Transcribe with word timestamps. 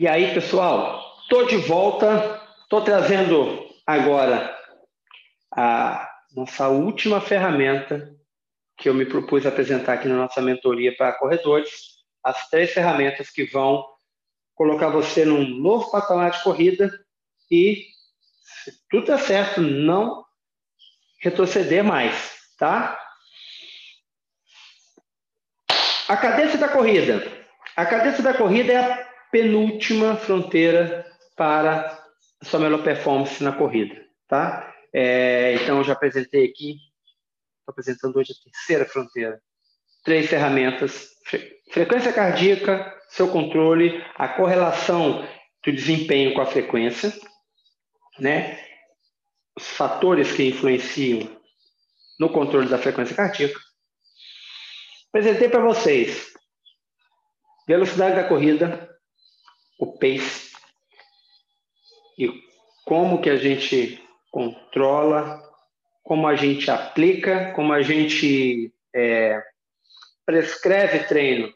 E 0.00 0.06
aí, 0.06 0.32
pessoal, 0.32 1.16
estou 1.22 1.44
de 1.44 1.56
volta, 1.56 2.40
estou 2.62 2.82
trazendo 2.82 3.68
agora 3.84 4.56
a 5.52 6.08
nossa 6.36 6.68
última 6.68 7.20
ferramenta 7.20 8.14
que 8.76 8.88
eu 8.88 8.94
me 8.94 9.04
propus 9.04 9.44
apresentar 9.44 9.94
aqui 9.94 10.06
na 10.06 10.14
nossa 10.14 10.40
mentoria 10.40 10.96
para 10.96 11.18
corredores, 11.18 11.96
as 12.22 12.48
três 12.48 12.70
ferramentas 12.70 13.28
que 13.28 13.46
vão 13.46 13.84
colocar 14.54 14.88
você 14.88 15.24
num 15.24 15.44
novo 15.44 15.90
patamar 15.90 16.30
de 16.30 16.44
corrida 16.44 16.88
e, 17.50 17.84
se 18.40 18.72
tudo 18.88 19.06
der 19.06 19.18
certo, 19.18 19.60
não 19.60 20.24
retroceder 21.20 21.82
mais, 21.82 22.38
tá? 22.56 22.96
A 26.06 26.16
cadência 26.16 26.56
da 26.56 26.68
corrida. 26.68 27.20
A 27.74 27.84
cadência 27.84 28.22
da 28.22 28.32
corrida 28.32 28.72
é 28.72 28.76
a 28.76 29.07
penúltima 29.30 30.16
fronteira 30.16 31.06
para 31.36 31.98
a 32.40 32.44
sua 32.44 32.60
melhor 32.60 32.82
performance 32.82 33.42
na 33.42 33.52
corrida, 33.52 33.94
tá? 34.26 34.74
É, 34.92 35.54
então, 35.54 35.78
eu 35.78 35.84
já 35.84 35.92
apresentei 35.92 36.44
aqui, 36.44 36.72
estou 37.58 37.72
apresentando 37.72 38.16
hoje 38.16 38.32
a 38.32 38.50
terceira 38.50 38.84
fronteira. 38.84 39.40
Três 40.04 40.28
ferramentas: 40.28 41.10
frequência 41.70 42.12
cardíaca, 42.12 42.94
seu 43.08 43.28
controle, 43.28 44.02
a 44.14 44.28
correlação 44.28 45.26
do 45.64 45.72
desempenho 45.72 46.34
com 46.34 46.40
a 46.40 46.46
frequência, 46.46 47.12
né? 48.18 48.58
Os 49.56 49.66
fatores 49.66 50.32
que 50.32 50.48
influenciam 50.48 51.36
no 52.18 52.30
controle 52.30 52.68
da 52.68 52.78
frequência 52.78 53.14
cardíaca. 53.14 53.58
Apresentei 55.08 55.48
para 55.48 55.60
vocês 55.64 56.32
velocidade 57.66 58.16
da 58.16 58.24
corrida, 58.24 58.87
o 59.78 59.98
pace 59.98 60.52
e 62.18 62.28
como 62.84 63.20
que 63.22 63.30
a 63.30 63.36
gente 63.36 64.02
controla, 64.30 65.40
como 66.02 66.26
a 66.26 66.34
gente 66.34 66.70
aplica, 66.70 67.52
como 67.52 67.72
a 67.72 67.80
gente 67.80 68.74
é, 68.94 69.42
prescreve 70.26 71.04
treino, 71.04 71.54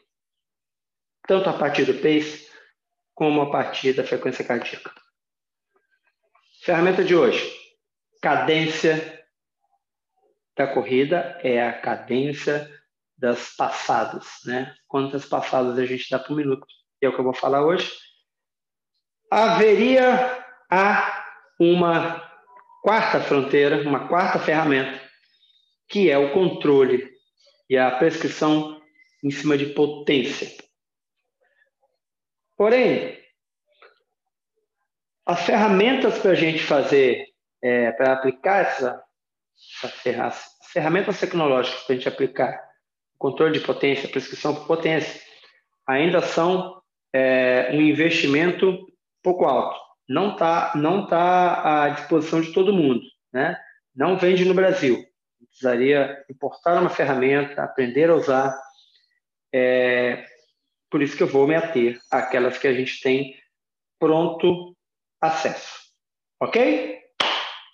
tanto 1.27 1.49
a 1.49 1.53
partir 1.53 1.85
do 1.85 1.95
pace 1.95 2.49
como 3.13 3.41
a 3.41 3.51
partir 3.51 3.93
da 3.93 4.03
frequência 4.03 4.45
cardíaca. 4.45 4.91
Ferramenta 6.63 7.03
de 7.03 7.15
hoje: 7.15 7.53
cadência 8.21 9.21
da 10.55 10.67
corrida 10.67 11.39
é 11.43 11.67
a 11.67 11.79
cadência 11.81 12.71
das 13.17 13.55
passadas, 13.55 14.25
né? 14.45 14.75
Quantas 14.87 15.25
passadas 15.25 15.77
a 15.77 15.85
gente 15.85 16.09
dá 16.09 16.19
por 16.19 16.35
minuto? 16.35 16.65
É 17.01 17.09
o 17.09 17.13
que 17.13 17.19
eu 17.19 17.23
vou 17.23 17.33
falar 17.33 17.65
hoje. 17.65 17.91
Haveria 19.35 20.45
a 20.69 21.25
uma 21.59 22.21
quarta 22.83 23.19
fronteira, 23.19 23.81
uma 23.81 24.07
quarta 24.07 24.37
ferramenta, 24.37 25.01
que 25.89 26.11
é 26.11 26.15
o 26.19 26.31
controle 26.31 27.11
e 27.67 27.75
a 27.75 27.89
prescrição 27.97 28.79
em 29.23 29.31
cima 29.31 29.57
de 29.57 29.65
potência. 29.73 30.55
Porém, 32.55 33.19
as 35.25 35.43
ferramentas 35.47 36.19
para 36.19 36.29
a 36.29 36.35
gente 36.35 36.61
fazer, 36.61 37.25
é, 37.59 37.91
para 37.91 38.13
aplicar 38.13 38.59
essa, 38.59 39.03
essa 40.05 40.31
ferramentas 40.71 41.19
tecnológicas 41.19 41.81
para 41.81 41.95
a 41.95 41.97
gente 41.97 42.07
aplicar 42.07 42.63
controle 43.17 43.57
de 43.57 43.65
potência, 43.65 44.07
prescrição 44.07 44.53
por 44.53 44.67
potência, 44.67 45.19
ainda 45.87 46.21
são 46.21 46.79
é, 47.11 47.71
um 47.73 47.81
investimento 47.81 48.92
pouco 49.23 49.45
alto. 49.45 49.79
Não 50.07 50.33
está 50.33 50.73
não 50.75 51.07
tá 51.07 51.85
à 51.85 51.89
disposição 51.89 52.41
de 52.41 52.51
todo 52.51 52.73
mundo. 52.73 53.01
Né? 53.31 53.57
Não 53.95 54.17
vende 54.17 54.45
no 54.45 54.53
Brasil. 54.53 55.03
Precisaria 55.49 56.23
importar 56.29 56.79
uma 56.79 56.89
ferramenta, 56.89 57.63
aprender 57.63 58.09
a 58.09 58.15
usar. 58.15 58.59
É, 59.53 60.25
por 60.89 61.01
isso 61.01 61.15
que 61.15 61.23
eu 61.23 61.27
vou 61.27 61.47
me 61.47 61.55
ater 61.55 61.99
àquelas 62.11 62.57
que 62.57 62.67
a 62.67 62.73
gente 62.73 63.01
tem 63.01 63.35
pronto 63.99 64.75
acesso. 65.21 65.79
Ok? 66.39 66.99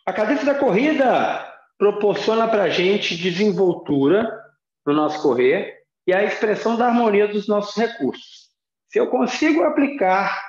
A 0.06 0.14
cadência 0.14 0.46
da 0.46 0.56
corrida 0.56 1.46
proporciona 1.78 2.48
para 2.48 2.64
a 2.64 2.70
gente 2.70 3.16
desenvoltura 3.16 4.40
no 4.86 4.94
nosso 4.94 5.22
correr 5.22 5.80
e 6.06 6.14
a 6.14 6.24
expressão 6.24 6.76
da 6.76 6.88
harmonia 6.88 7.28
dos 7.28 7.48
nossos 7.48 7.76
recursos. 7.76 8.50
Se 8.90 9.00
eu 9.00 9.08
consigo 9.08 9.64
aplicar 9.64 10.49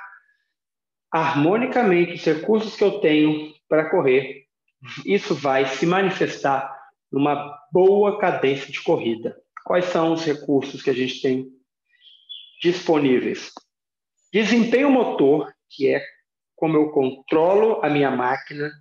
harmonicamente 1.11 2.13
os 2.13 2.23
recursos 2.23 2.75
que 2.75 2.83
eu 2.83 2.99
tenho 2.99 3.53
para 3.67 3.89
correr, 3.89 4.45
isso 5.05 5.35
vai 5.35 5.65
se 5.65 5.85
manifestar 5.85 6.79
numa 7.11 7.59
boa 7.71 8.17
cadência 8.19 8.71
de 8.71 8.81
corrida. 8.81 9.37
Quais 9.65 9.85
são 9.85 10.13
os 10.13 10.23
recursos 10.23 10.81
que 10.81 10.89
a 10.89 10.93
gente 10.93 11.21
tem 11.21 11.47
disponíveis? 12.61 13.51
Desempenho 14.33 14.89
motor, 14.89 15.53
que 15.69 15.89
é 15.89 16.03
como 16.55 16.77
eu 16.77 16.91
controlo 16.91 17.83
a 17.83 17.89
minha 17.89 18.09
máquina 18.09 18.71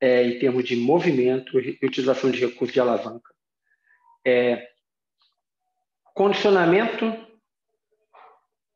é, 0.00 0.24
em 0.24 0.38
termos 0.38 0.64
de 0.64 0.76
movimento 0.76 1.58
e 1.58 1.78
utilização 1.82 2.30
de 2.30 2.40
recursos 2.40 2.72
de 2.72 2.80
alavanca. 2.80 3.32
É, 4.26 4.68
condicionamento 6.14 7.04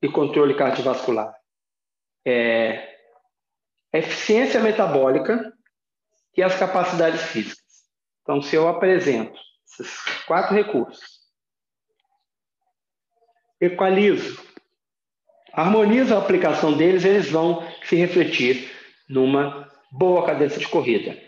e 0.00 0.08
controle 0.08 0.54
cardiovascular. 0.54 1.37
É, 2.26 2.96
eficiência 3.92 4.60
metabólica 4.60 5.52
e 6.36 6.42
as 6.42 6.58
capacidades 6.58 7.22
físicas. 7.22 7.64
Então, 8.22 8.42
se 8.42 8.54
eu 8.54 8.68
apresento 8.68 9.38
esses 9.66 10.24
quatro 10.26 10.54
recursos, 10.54 11.18
equalizo, 13.60 14.40
harmonizo 15.52 16.14
a 16.14 16.18
aplicação 16.18 16.76
deles, 16.76 17.04
eles 17.04 17.30
vão 17.30 17.66
se 17.84 17.96
refletir 17.96 18.70
numa 19.08 19.68
boa 19.90 20.26
cadência 20.26 20.58
de 20.58 20.68
corrida. 20.68 21.18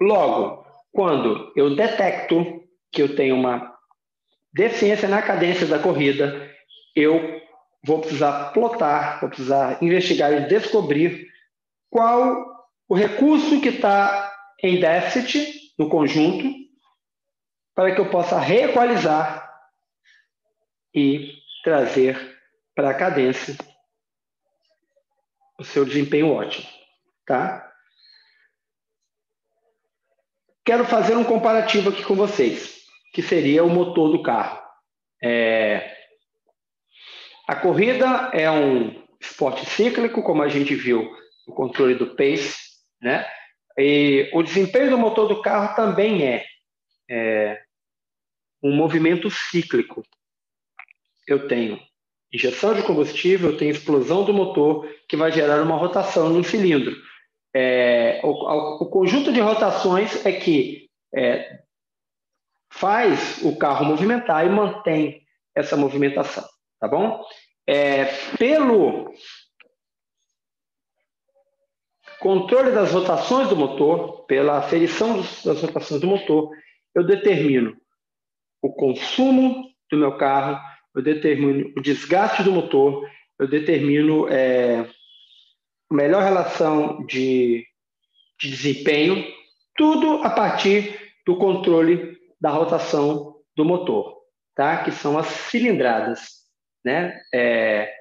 Logo, 0.00 0.64
quando 0.92 1.52
eu 1.56 1.74
detecto 1.74 2.62
que 2.92 3.02
eu 3.02 3.16
tenho 3.16 3.34
uma 3.34 3.74
deficiência 4.52 5.08
na 5.08 5.20
cadência 5.20 5.66
da 5.66 5.78
corrida, 5.78 6.50
eu 6.94 7.43
vou 7.84 8.00
precisar 8.00 8.52
plotar, 8.52 9.20
vou 9.20 9.28
precisar 9.28 9.82
investigar 9.82 10.32
e 10.32 10.46
descobrir 10.46 11.28
qual 11.90 12.66
o 12.88 12.94
recurso 12.94 13.60
que 13.60 13.68
está 13.68 14.32
em 14.62 14.80
déficit 14.80 15.74
no 15.78 15.88
conjunto 15.88 16.52
para 17.74 17.94
que 17.94 18.00
eu 18.00 18.10
possa 18.10 18.38
reequalizar 18.38 19.52
e 20.94 21.34
trazer 21.62 22.38
para 22.74 22.90
a 22.90 22.94
cadência 22.94 23.56
o 25.58 25.64
seu 25.64 25.84
desempenho 25.84 26.32
ótimo, 26.32 26.66
tá? 27.26 27.70
Quero 30.64 30.84
fazer 30.84 31.16
um 31.16 31.24
comparativo 31.24 31.90
aqui 31.90 32.02
com 32.02 32.14
vocês 32.14 32.84
que 33.12 33.22
seria 33.22 33.62
o 33.62 33.70
motor 33.70 34.10
do 34.10 34.22
carro. 34.22 34.60
É... 35.22 36.03
A 37.46 37.56
corrida 37.56 38.30
é 38.32 38.50
um 38.50 39.02
esporte 39.20 39.66
cíclico, 39.66 40.22
como 40.22 40.42
a 40.42 40.48
gente 40.48 40.74
viu 40.74 41.10
no 41.46 41.54
controle 41.54 41.94
do 41.94 42.14
pace, 42.14 42.56
né? 43.00 43.26
E 43.76 44.30
o 44.32 44.42
desempenho 44.42 44.90
do 44.90 44.98
motor 44.98 45.28
do 45.28 45.42
carro 45.42 45.74
também 45.74 46.26
é, 46.26 46.44
é 47.10 47.62
um 48.62 48.74
movimento 48.74 49.30
cíclico. 49.30 50.02
Eu 51.26 51.48
tenho 51.48 51.80
injeção 52.32 52.74
de 52.74 52.82
combustível, 52.82 53.50
eu 53.50 53.56
tenho 53.56 53.70
explosão 53.70 54.24
do 54.24 54.32
motor, 54.32 54.88
que 55.08 55.16
vai 55.16 55.30
gerar 55.30 55.62
uma 55.62 55.76
rotação 55.76 56.30
no 56.30 56.42
cilindro. 56.42 56.96
É, 57.54 58.20
o, 58.24 58.82
o, 58.82 58.90
conjunto 58.90 59.32
de 59.32 59.40
rotações 59.40 60.26
é 60.26 60.32
que 60.32 60.88
é, 61.14 61.60
faz 62.72 63.40
o 63.44 63.56
carro 63.56 63.84
movimentar 63.84 64.44
e 64.44 64.50
mantém 64.50 65.22
essa 65.54 65.76
movimentação, 65.76 66.44
tá 66.80 66.88
bom? 66.88 67.24
É, 67.66 68.04
pelo 68.36 69.12
controle 72.20 72.72
das 72.72 72.92
rotações 72.92 73.48
do 73.48 73.56
motor, 73.56 74.24
pela 74.26 74.58
aferição 74.58 75.16
das 75.44 75.60
rotações 75.60 76.00
do 76.00 76.06
motor, 76.06 76.50
eu 76.94 77.04
determino 77.04 77.76
o 78.62 78.72
consumo 78.72 79.70
do 79.90 79.98
meu 79.98 80.16
carro, 80.16 80.58
eu 80.94 81.02
determino 81.02 81.72
o 81.76 81.82
desgaste 81.82 82.42
do 82.42 82.52
motor, 82.52 83.06
eu 83.38 83.48
determino 83.48 84.28
é, 84.28 84.88
a 85.90 85.94
melhor 85.94 86.22
relação 86.22 87.04
de, 87.04 87.66
de 88.40 88.50
desempenho, 88.50 89.24
tudo 89.76 90.22
a 90.22 90.30
partir 90.30 91.12
do 91.26 91.36
controle 91.36 92.16
da 92.40 92.50
rotação 92.50 93.36
do 93.56 93.64
motor, 93.64 94.16
tá? 94.54 94.84
que 94.84 94.92
são 94.92 95.18
as 95.18 95.26
cilindradas. 95.26 96.43
Né? 96.84 97.20
É, 97.32 97.92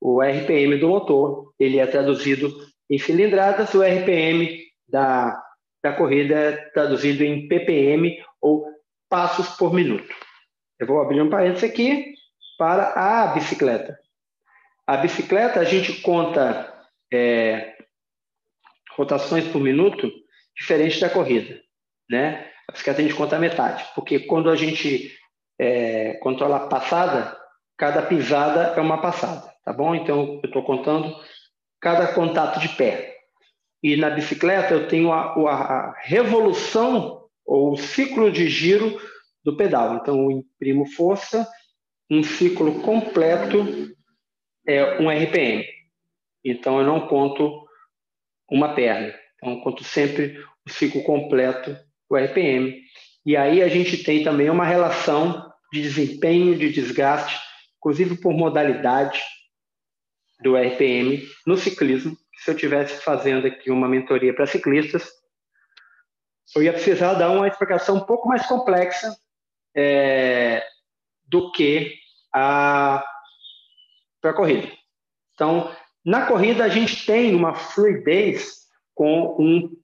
o 0.00 0.20
RPM 0.20 0.76
do 0.78 0.88
motor, 0.88 1.54
ele 1.58 1.78
é 1.78 1.86
traduzido 1.86 2.52
em 2.88 2.98
cilindradas, 2.98 3.74
o 3.74 3.82
RPM 3.82 4.62
da, 4.88 5.42
da 5.82 5.92
corrida 5.92 6.34
é 6.34 6.56
traduzido 6.70 7.24
em 7.24 7.48
ppm 7.48 8.22
ou 8.40 8.66
passos 9.08 9.48
por 9.56 9.72
minuto. 9.72 10.14
Eu 10.78 10.86
vou 10.86 11.00
abrir 11.00 11.20
um 11.20 11.30
parênteses 11.30 11.68
aqui 11.68 12.14
para 12.58 12.92
a 12.92 13.28
bicicleta. 13.28 13.98
A 14.86 14.98
bicicleta, 14.98 15.60
a 15.60 15.64
gente 15.64 16.00
conta 16.00 16.72
é, 17.12 17.74
rotações 18.92 19.46
por 19.48 19.60
minuto 19.60 20.10
diferente 20.56 21.00
da 21.00 21.10
corrida, 21.10 21.60
né? 22.08 22.50
A 22.68 22.72
bicicleta 22.72 23.00
a 23.00 23.02
gente 23.02 23.14
conta 23.14 23.36
a 23.36 23.40
metade, 23.40 23.84
porque 23.94 24.20
quando 24.20 24.50
a 24.50 24.56
gente 24.56 25.12
é, 25.58 26.14
controla 26.14 26.56
a 26.56 26.68
passada, 26.68 27.36
cada 27.76 28.02
pisada 28.02 28.74
é 28.76 28.80
uma 28.80 29.00
passada, 29.00 29.52
tá 29.64 29.72
bom? 29.72 29.94
Então, 29.94 30.40
eu 30.42 30.46
estou 30.46 30.62
contando 30.62 31.14
cada 31.80 32.08
contato 32.08 32.58
de 32.58 32.68
pé. 32.70 33.14
E 33.82 33.96
na 33.96 34.10
bicicleta 34.10 34.74
eu 34.74 34.88
tenho 34.88 35.12
a, 35.12 35.34
a, 35.34 35.52
a 35.52 35.94
revolução 36.02 37.24
ou 37.44 37.72
o 37.72 37.76
ciclo 37.76 38.30
de 38.30 38.48
giro 38.48 38.98
do 39.44 39.56
pedal. 39.56 39.96
Então, 39.96 40.22
eu 40.22 40.30
imprimo 40.30 40.86
força, 40.86 41.46
um 42.10 42.22
ciclo 42.22 42.80
completo 42.80 43.94
é 44.66 45.00
um 45.00 45.10
RPM. 45.10 45.64
Então, 46.44 46.80
eu 46.80 46.86
não 46.86 47.06
conto 47.06 47.66
uma 48.50 48.74
perna. 48.74 49.14
Então, 49.36 49.60
conto 49.60 49.84
sempre 49.84 50.38
o 50.66 50.70
ciclo 50.70 51.02
completo, 51.04 51.76
o 52.08 52.16
RPM. 52.16 52.74
E 53.24 53.36
aí 53.36 53.62
a 53.62 53.68
gente 53.68 54.02
tem 54.02 54.22
também 54.22 54.50
uma 54.50 54.64
relação 54.64 55.52
de 55.72 55.82
desempenho, 55.82 56.56
de 56.56 56.72
desgaste, 56.72 57.38
inclusive 57.86 58.16
por 58.16 58.32
modalidade 58.32 59.22
do 60.40 60.56
RPM 60.56 61.24
no 61.46 61.56
ciclismo. 61.56 62.16
Se 62.38 62.50
eu 62.50 62.56
tivesse 62.56 63.00
fazendo 63.00 63.46
aqui 63.46 63.70
uma 63.70 63.88
mentoria 63.88 64.34
para 64.34 64.44
ciclistas, 64.44 65.08
eu 66.56 66.64
ia 66.64 66.72
precisar 66.72 67.14
dar 67.14 67.30
uma 67.30 67.46
explicação 67.46 67.98
um 67.98 68.04
pouco 68.04 68.28
mais 68.28 68.44
complexa 68.44 69.16
é, 69.74 70.66
do 71.28 71.52
que 71.52 71.94
a 72.34 73.04
para 74.20 74.32
corrida. 74.32 74.68
Então, 75.34 75.72
na 76.04 76.26
corrida 76.26 76.64
a 76.64 76.68
gente 76.68 77.06
tem 77.06 77.36
uma 77.36 77.54
fluidez 77.54 78.66
com 78.96 79.36
um, 79.38 79.80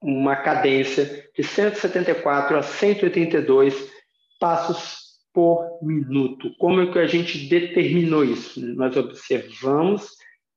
uma 0.00 0.36
cadência 0.36 1.28
de 1.34 1.42
174 1.42 2.56
a 2.56 2.62
182 2.62 3.90
passos 4.38 5.09
por 5.32 5.78
minuto. 5.82 6.54
Como 6.58 6.80
é 6.80 6.92
que 6.92 6.98
a 6.98 7.06
gente 7.06 7.48
determinou 7.48 8.24
isso? 8.24 8.60
Nós 8.74 8.96
observamos 8.96 10.10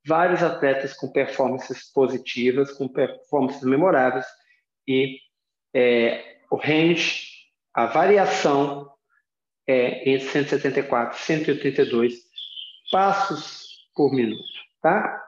vários 0.06 0.44
atletas 0.44 0.94
com 0.94 1.12
performances 1.12 1.92
positivas, 1.92 2.72
com 2.72 2.88
performances 2.88 3.64
memoráveis 3.64 4.26
e 4.88 5.20
é, 5.74 6.40
o 6.52 6.56
range, 6.56 7.28
a 7.74 7.86
variação 7.86 8.92
é 9.66 10.10
entre 10.10 10.28
174 10.28 11.18
e 11.18 11.22
182 11.22 12.14
passos 12.92 13.88
por 13.96 14.14
minuto, 14.14 14.44
tá? 14.82 15.20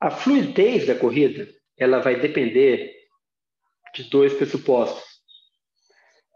A 0.00 0.10
fluidez 0.10 0.86
da 0.86 0.94
corrida, 0.94 1.48
ela 1.76 1.98
vai 1.98 2.18
depender 2.18 2.94
de 3.94 4.04
dois 4.04 4.32
pressupostos 4.32 5.04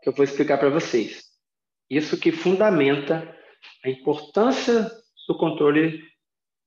que 0.02 0.08
eu 0.08 0.12
vou 0.12 0.24
explicar 0.24 0.58
para 0.58 0.68
vocês. 0.68 1.24
Isso 1.90 2.18
que 2.18 2.32
fundamenta 2.32 3.36
a 3.84 3.88
importância 3.88 4.90
do 5.28 5.36
controle 5.36 6.02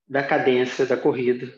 da 0.08 0.24
cadência 0.24 0.86
da 0.86 0.98
corrida 0.98 1.54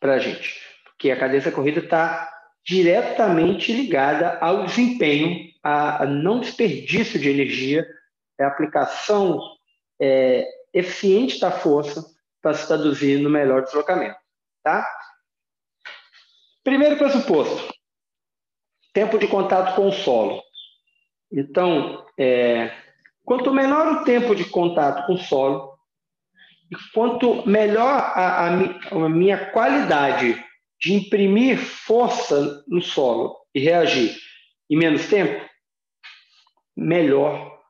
para 0.00 0.14
a 0.14 0.18
gente. 0.18 0.60
Porque 0.84 1.10
a 1.10 1.18
cadência 1.18 1.50
da 1.50 1.56
corrida 1.56 1.80
está 1.80 2.32
diretamente 2.64 3.72
ligada 3.72 4.38
ao 4.40 4.66
desempenho, 4.66 5.50
a, 5.62 6.04
não 6.04 6.40
desperdício 6.40 7.20
de 7.20 7.30
energia, 7.30 7.86
a 8.40 8.46
aplicação 8.48 9.40
é, 10.00 10.46
eficiente 10.74 11.38
da 11.38 11.50
força 11.50 12.04
para 12.42 12.54
se 12.54 12.66
traduzir 12.66 13.18
no 13.20 13.30
melhor 13.30 13.62
deslocamento. 13.62 14.18
Tá? 14.62 14.86
Primeiro 16.64 16.96
pressuposto: 16.96 17.72
tempo 18.92 19.18
de 19.18 19.28
contato 19.28 19.76
com 19.76 19.88
o 19.88 19.92
solo. 19.92 20.42
Então, 21.30 22.06
é, 22.18 22.72
quanto 23.24 23.52
menor 23.52 23.92
o 23.92 24.04
tempo 24.04 24.34
de 24.34 24.44
contato 24.44 25.06
com 25.06 25.14
o 25.14 25.18
solo, 25.18 25.76
e 26.70 26.76
quanto 26.92 27.46
melhor 27.48 27.92
a, 28.14 28.46
a, 28.46 28.48
a 28.48 29.08
minha 29.08 29.50
qualidade 29.50 30.42
de 30.80 30.94
imprimir 30.94 31.58
força 31.58 32.64
no 32.68 32.82
solo 32.82 33.36
e 33.54 33.60
reagir 33.60 34.16
em 34.68 34.76
menos 34.76 35.06
tempo, 35.08 35.44
melhor 36.76 37.60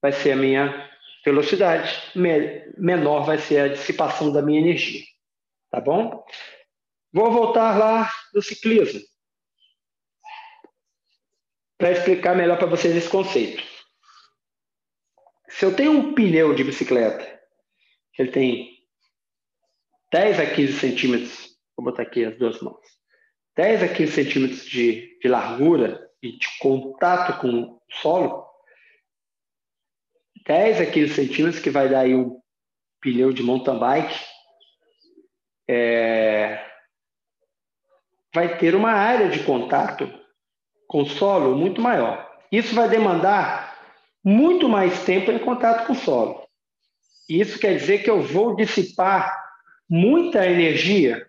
vai 0.00 0.12
ser 0.12 0.32
a 0.32 0.36
minha 0.36 0.90
velocidade, 1.24 1.96
me, 2.16 2.64
menor 2.76 3.24
vai 3.24 3.38
ser 3.38 3.60
a 3.60 3.68
dissipação 3.68 4.32
da 4.32 4.42
minha 4.42 4.60
energia. 4.60 5.02
Tá 5.70 5.80
bom? 5.80 6.22
Vou 7.12 7.30
voltar 7.30 7.78
lá 7.78 8.10
no 8.34 8.42
ciclismo 8.42 9.00
para 11.82 11.90
explicar 11.90 12.36
melhor 12.36 12.58
para 12.58 12.68
vocês 12.68 12.94
esse 12.94 13.08
conceito. 13.08 13.60
Se 15.48 15.64
eu 15.64 15.74
tenho 15.74 15.90
um 15.90 16.14
pneu 16.14 16.54
de 16.54 16.62
bicicleta, 16.62 17.42
ele 18.16 18.30
tem 18.30 18.78
10 20.12 20.38
a 20.38 20.46
15 20.54 20.78
centímetros, 20.78 21.58
vou 21.76 21.86
botar 21.86 22.02
aqui 22.02 22.24
as 22.24 22.38
duas 22.38 22.60
mãos, 22.60 22.86
10 23.56 23.82
a 23.82 23.88
15 23.88 24.12
centímetros 24.12 24.64
de, 24.64 25.18
de 25.18 25.26
largura 25.26 26.08
e 26.22 26.38
de 26.38 26.46
contato 26.60 27.40
com 27.40 27.62
o 27.62 27.82
solo, 27.90 28.46
10 30.46 30.82
a 30.82 30.86
15 30.86 31.14
centímetros, 31.14 31.60
que 31.60 31.70
vai 31.70 31.88
dar 31.88 32.02
aí 32.02 32.14
um 32.14 32.40
pneu 33.00 33.32
de 33.32 33.42
mountain 33.42 33.80
bike, 33.80 34.24
é, 35.68 36.64
vai 38.32 38.56
ter 38.56 38.76
uma 38.76 38.92
área 38.92 39.28
de 39.28 39.42
contato 39.42 40.21
com 40.92 41.06
solo 41.06 41.56
muito 41.56 41.80
maior. 41.80 42.30
Isso 42.52 42.74
vai 42.74 42.86
demandar 42.86 43.78
muito 44.22 44.68
mais 44.68 45.02
tempo 45.04 45.32
em 45.32 45.38
contato 45.38 45.86
com 45.86 45.94
o 45.94 45.96
solo. 45.96 46.46
Isso 47.26 47.58
quer 47.58 47.78
dizer 47.78 48.02
que 48.02 48.10
eu 48.10 48.20
vou 48.20 48.54
dissipar 48.54 49.34
muita 49.88 50.46
energia, 50.46 51.26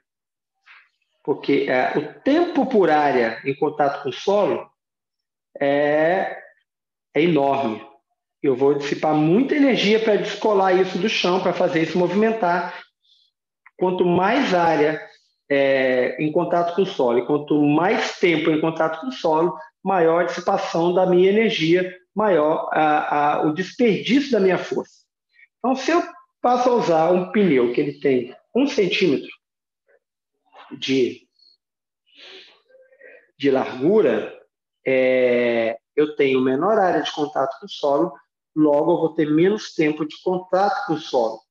porque 1.24 1.66
é, 1.70 1.98
o 1.98 2.14
tempo 2.22 2.66
por 2.66 2.90
área 2.90 3.42
em 3.46 3.56
contato 3.56 4.04
com 4.04 4.10
o 4.10 4.14
solo 4.14 4.70
é, 5.58 6.38
é 7.16 7.22
enorme. 7.22 7.82
Eu 8.42 8.58
vou 8.58 8.74
dissipar 8.74 9.16
muita 9.16 9.56
energia 9.56 9.98
para 10.02 10.18
descolar 10.18 10.74
isso 10.74 10.98
do 10.98 11.08
chão, 11.08 11.42
para 11.42 11.54
fazer 11.54 11.84
isso 11.84 11.98
movimentar. 11.98 12.84
Quanto 13.78 14.06
mais 14.06 14.54
área 14.54 15.02
é, 15.54 16.16
em 16.20 16.32
contato 16.32 16.76
com 16.76 16.82
o 16.82 16.86
solo. 16.86 17.20
E 17.20 17.26
quanto 17.28 17.62
mais 17.62 18.18
tempo 18.18 18.50
em 18.50 18.60
contato 18.60 19.00
com 19.00 19.08
o 19.08 19.12
solo, 19.12 19.56
maior 19.84 20.22
a 20.22 20.26
dissipação 20.26 20.94
da 20.94 21.06
minha 21.06 21.30
energia, 21.30 21.96
maior 22.16 22.70
a, 22.72 23.36
a, 23.36 23.42
o 23.44 23.54
desperdício 23.54 24.32
da 24.32 24.40
minha 24.40 24.58
força. 24.58 25.04
Então, 25.60 25.76
se 25.76 25.92
eu 25.92 26.02
passo 26.42 26.70
a 26.70 26.74
usar 26.74 27.12
um 27.12 27.32
pneu 27.32 27.72
que 27.72 27.80
ele 27.80 28.00
tem 28.00 28.36
um 28.56 28.66
centímetro 28.66 29.30
de, 30.80 31.28
de 33.38 33.52
largura, 33.52 34.34
é, 34.86 35.78
eu 35.96 36.16
tenho 36.16 36.42
menor 36.42 36.80
área 36.80 37.04
de 37.04 37.12
contato 37.12 37.60
com 37.60 37.68
o 37.68 37.70
solo, 37.70 38.14
logo 38.56 38.92
eu 38.92 38.98
vou 38.98 39.14
ter 39.14 39.30
menos 39.30 39.76
tempo 39.76 40.04
de 40.04 40.16
contato 40.24 40.88
com 40.88 40.94
o 40.94 41.00
solo 41.00 41.43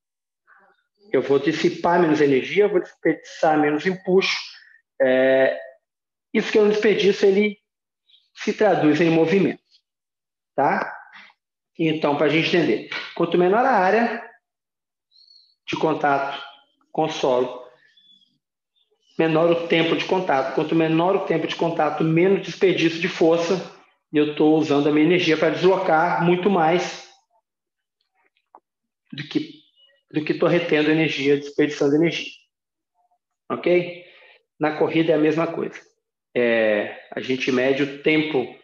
eu 1.12 1.22
vou 1.22 1.38
dissipar 1.38 2.00
menos 2.00 2.20
energia, 2.20 2.64
eu 2.64 2.70
vou 2.70 2.80
desperdiçar 2.80 3.58
menos 3.58 3.86
empuxo. 3.86 4.36
É, 5.00 5.58
isso 6.32 6.50
que 6.50 6.58
um 6.58 6.68
desperdício, 6.68 7.28
ele 7.28 7.58
se 8.34 8.52
traduz 8.52 9.00
em 9.00 9.10
movimento. 9.10 9.62
Tá? 10.54 10.96
Então, 11.78 12.16
para 12.16 12.26
a 12.26 12.28
gente 12.30 12.48
entender, 12.48 12.90
quanto 13.14 13.38
menor 13.38 13.64
a 13.64 13.72
área 13.72 14.22
de 15.66 15.76
contato 15.76 16.42
com 16.90 17.04
o 17.04 17.08
solo, 17.08 17.62
menor 19.18 19.50
o 19.50 19.68
tempo 19.68 19.96
de 19.96 20.04
contato. 20.04 20.54
Quanto 20.54 20.74
menor 20.74 21.16
o 21.16 21.26
tempo 21.26 21.46
de 21.46 21.56
contato, 21.56 22.02
menos 22.02 22.42
desperdício 22.42 23.00
de 23.00 23.08
força. 23.08 23.72
Eu 24.12 24.32
estou 24.32 24.58
usando 24.58 24.88
a 24.88 24.92
minha 24.92 25.06
energia 25.06 25.36
para 25.36 25.50
deslocar 25.50 26.24
muito 26.24 26.50
mais 26.50 27.08
do 29.12 29.26
que 29.28 29.61
do 30.12 30.24
que 30.24 30.32
estou 30.32 30.48
retendo 30.48 30.90
energia, 30.90 31.36
desperdiçando 31.36 31.96
energia. 31.96 32.32
Ok? 33.50 34.04
Na 34.58 34.76
corrida 34.76 35.12
é 35.12 35.14
a 35.14 35.18
mesma 35.18 35.46
coisa. 35.46 35.80
É, 36.34 37.08
a 37.10 37.20
gente 37.20 37.50
mede 37.50 37.82
o 37.82 38.02
tempo, 38.02 38.54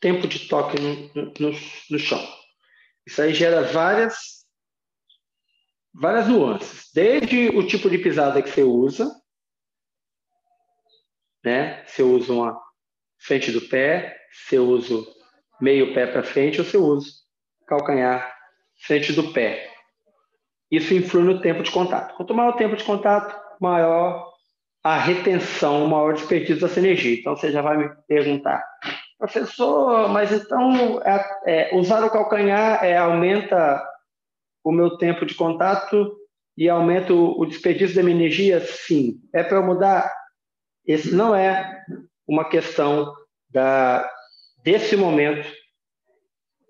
tempo 0.00 0.26
de 0.26 0.48
toque 0.48 0.80
no, 0.80 1.12
no, 1.14 1.58
no 1.90 1.98
chão. 1.98 2.22
Isso 3.06 3.20
aí 3.20 3.34
gera 3.34 3.62
várias 3.62 4.42
várias 5.94 6.26
nuances, 6.26 6.90
desde 6.94 7.48
o 7.50 7.66
tipo 7.66 7.90
de 7.90 7.98
pisada 7.98 8.40
que 8.42 8.48
você 8.48 8.62
usa, 8.62 9.14
né? 11.44 11.84
Se 11.86 12.00
eu 12.00 12.10
uso 12.12 12.34
uma 12.34 12.58
frente 13.18 13.50
do 13.50 13.60
pé, 13.68 14.18
se 14.30 14.54
eu 14.54 14.66
uso 14.66 15.06
meio 15.60 15.92
pé 15.92 16.06
para 16.06 16.22
frente 16.22 16.58
ou 16.60 16.64
se 16.64 16.76
eu 16.76 16.82
uso 16.82 17.12
calcanhar 17.66 18.34
frente 18.86 19.12
do 19.12 19.32
pé. 19.32 19.71
Isso 20.72 20.94
influi 20.94 21.22
no 21.22 21.38
tempo 21.42 21.62
de 21.62 21.70
contato. 21.70 22.16
Quanto 22.16 22.32
maior 22.32 22.54
o 22.54 22.56
tempo 22.56 22.74
de 22.74 22.82
contato, 22.82 23.38
maior 23.60 24.32
a 24.82 24.96
retenção, 24.96 25.86
maior 25.86 26.12
o 26.12 26.14
desperdício 26.14 26.66
dessa 26.66 26.80
energia. 26.80 27.20
Então 27.20 27.36
você 27.36 27.52
já 27.52 27.60
vai 27.60 27.76
me 27.76 27.90
perguntar, 28.08 28.64
professor, 29.18 30.08
mas 30.08 30.32
então 30.32 30.98
é, 31.02 31.40
é, 31.46 31.76
usar 31.76 32.02
o 32.02 32.10
calcanhar 32.10 32.82
é, 32.82 32.96
aumenta 32.96 33.86
o 34.64 34.72
meu 34.72 34.96
tempo 34.96 35.26
de 35.26 35.34
contato 35.34 36.16
e 36.56 36.70
aumenta 36.70 37.12
o, 37.12 37.38
o 37.38 37.44
desperdício 37.44 37.94
da 37.94 38.02
minha 38.02 38.16
energia? 38.16 38.58
Sim. 38.60 39.20
É 39.34 39.42
para 39.42 39.60
mudar? 39.60 40.10
Esse 40.86 41.14
não 41.14 41.34
é 41.34 41.84
uma 42.26 42.48
questão 42.48 43.12
da, 43.50 44.10
desse 44.64 44.96
momento 44.96 45.46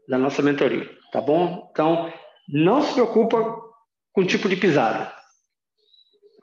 da 0.09 0.19
nossa 0.19 0.43
mentoria, 0.43 0.91
tá 1.13 1.21
bom? 1.21 1.69
Então, 1.71 2.13
não 2.49 2.83
se 2.83 2.95
preocupa 2.95 3.72
com 4.13 4.27
tipo 4.27 4.49
de 4.49 4.57
pisada. 4.57 5.13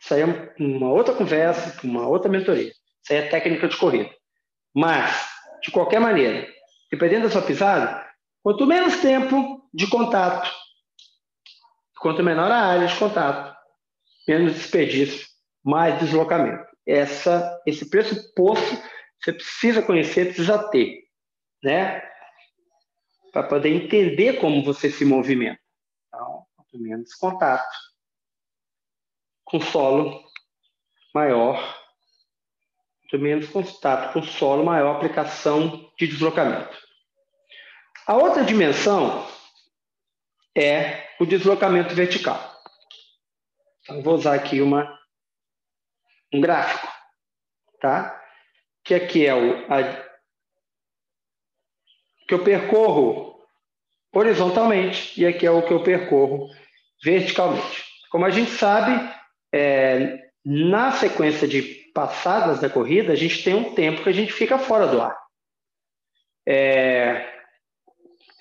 Isso 0.01 0.13
aí 0.13 0.21
é 0.21 0.55
uma 0.57 0.89
outra 0.89 1.13
conversa, 1.13 1.79
uma 1.85 2.07
outra 2.07 2.29
mentoria. 2.29 2.71
Isso 2.71 3.13
aí 3.13 3.17
é 3.17 3.29
técnica 3.29 3.67
de 3.67 3.77
corrida. 3.77 4.09
Mas, 4.73 5.27
de 5.61 5.71
qualquer 5.71 5.99
maneira, 5.99 6.47
dependendo 6.91 7.23
da 7.23 7.31
sua 7.31 7.41
pisada, 7.41 8.07
quanto 8.41 8.65
menos 8.65 8.97
tempo 8.97 9.67
de 9.73 9.87
contato, 9.89 10.49
quanto 11.99 12.23
menor 12.23 12.49
a 12.51 12.67
área 12.67 12.87
de 12.87 12.97
contato, 12.97 13.55
menos 14.27 14.53
desperdício, 14.53 15.27
mais 15.63 15.99
deslocamento. 15.99 16.65
Essa, 16.87 17.61
esse 17.65 17.89
pressuposto 17.89 18.81
você 19.21 19.33
precisa 19.33 19.81
conhecer, 19.81 20.27
precisa 20.27 20.69
ter, 20.69 21.03
né? 21.63 22.01
Para 23.33 23.43
poder 23.43 23.69
entender 23.69 24.39
como 24.39 24.63
você 24.63 24.89
se 24.89 25.03
movimenta. 25.03 25.59
Então, 26.07 26.45
menos 26.77 27.13
contato 27.15 27.75
com 29.43 29.59
solo, 29.59 30.23
maior, 31.13 31.77
menos 33.13 33.47
contato 33.49 34.13
com 34.13 34.21
solo, 34.21 34.63
maior 34.63 34.95
aplicação 34.95 35.91
de 35.97 36.07
deslocamento. 36.07 36.77
A 38.05 38.15
outra 38.15 38.43
dimensão 38.43 39.27
é 40.55 41.07
o 41.19 41.25
deslocamento 41.25 41.95
vertical. 41.95 42.39
Então, 43.81 44.03
vou 44.03 44.15
usar 44.15 44.35
aqui 44.35 44.61
uma, 44.61 44.99
um 46.33 46.39
gráfico, 46.39 46.87
tá? 47.79 48.19
que 48.89 48.95
aqui 48.95 49.25
é 49.25 49.35
o 49.35 49.71
a, 49.71 49.83
que 52.27 52.33
eu 52.33 52.43
percorro 52.43 53.28
horizontalmente 54.13 55.19
e 55.19 55.25
aqui 55.25 55.45
é 55.45 55.51
o 55.51 55.61
que 55.61 55.73
eu 55.73 55.83
percorro 55.83 56.49
verticalmente. 57.03 57.83
Como 58.11 58.25
a 58.25 58.29
gente 58.29 58.51
sabe, 58.51 58.91
é, 59.53 60.29
na 60.43 60.91
sequência 60.91 61.47
de 61.47 61.61
passadas 61.93 62.59
da 62.59 62.69
corrida, 62.69 63.13
a 63.13 63.15
gente 63.15 63.43
tem 63.43 63.53
um 63.53 63.73
tempo 63.73 64.03
que 64.03 64.09
a 64.09 64.13
gente 64.13 64.33
fica 64.33 64.57
fora 64.57 64.87
do 64.87 65.01
ar. 65.01 65.17
É, 66.47 67.27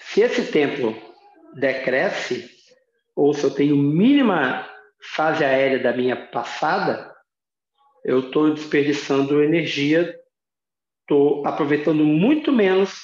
se 0.01 0.23
esse 0.23 0.51
tempo 0.51 0.95
decresce, 1.55 2.51
ou 3.15 3.35
se 3.35 3.45
eu 3.45 3.51
tenho 3.51 3.77
mínima 3.77 4.69
fase 5.15 5.45
aérea 5.45 5.79
da 5.79 5.93
minha 5.93 6.17
passada, 6.17 7.15
eu 8.05 8.21
estou 8.21 8.55
desperdiçando 8.55 9.43
energia 9.43 10.19
estou 11.09 11.47
aproveitando 11.47 12.05
muito 12.05 12.53
menos 12.53 13.01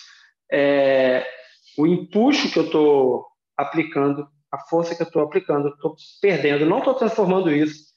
é, 0.52 1.26
o 1.76 1.86
empuxo 1.86 2.50
que 2.52 2.58
eu 2.58 2.66
estou 2.66 3.26
aplicando, 3.56 4.28
a 4.50 4.58
força 4.58 4.94
que 4.94 5.02
eu 5.02 5.06
estou 5.06 5.22
aplicando, 5.22 5.68
estou 5.68 5.96
perdendo, 6.20 6.66
não 6.66 6.78
estou 6.78 6.94
transformando 6.94 7.50
isso 7.50 7.92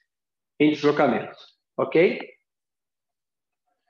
em 0.59 0.71
deslocamento, 0.71 1.37
ok? 1.77 2.19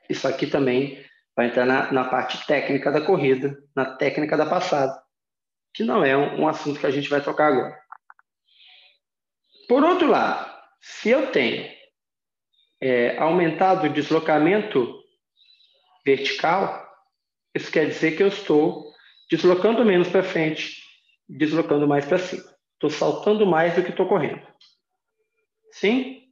Isso 0.09 0.27
aqui 0.27 0.47
também 0.47 1.03
vai 1.35 1.47
entrar 1.47 1.65
na, 1.65 1.91
na 1.91 2.05
parte 2.05 2.45
técnica 2.45 2.91
da 2.91 3.01
corrida, 3.01 3.57
na 3.75 3.95
técnica 3.95 4.35
da 4.35 4.45
passada, 4.45 4.99
que 5.73 5.83
não 5.83 6.03
é 6.03 6.17
um, 6.17 6.41
um 6.41 6.47
assunto 6.47 6.79
que 6.79 6.85
a 6.85 6.91
gente 6.91 7.09
vai 7.09 7.21
tocar 7.21 7.47
agora. 7.47 7.77
Por 9.67 9.83
outro 9.83 10.07
lado, 10.07 10.49
se 10.81 11.09
eu 11.09 11.31
tenho 11.31 11.69
é, 12.81 13.17
aumentado 13.17 13.85
o 13.85 13.93
deslocamento 13.93 14.97
vertical, 16.05 16.87
isso 17.53 17.71
quer 17.71 17.87
dizer 17.87 18.15
que 18.15 18.23
eu 18.23 18.27
estou 18.27 18.87
deslocando 19.29 19.83
menos 19.85 20.07
para 20.07 20.23
frente, 20.23 20.81
deslocando 21.27 21.87
mais 21.87 22.05
para 22.05 22.17
cima. 22.17 22.43
Estou 22.73 22.89
saltando 22.89 23.45
mais 23.45 23.75
do 23.75 23.83
que 23.83 23.89
estou 23.89 24.07
correndo. 24.07 24.45
Sim? 25.71 26.31